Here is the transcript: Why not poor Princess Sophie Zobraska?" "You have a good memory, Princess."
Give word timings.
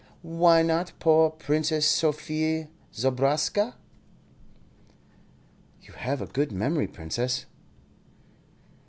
Why 0.23 0.63
not 0.63 0.93
poor 0.99 1.29
Princess 1.29 1.85
Sophie 1.85 2.67
Zobraska?" 2.91 3.75
"You 5.83 5.93
have 5.93 6.23
a 6.23 6.25
good 6.25 6.51
memory, 6.51 6.87
Princess." 6.87 7.45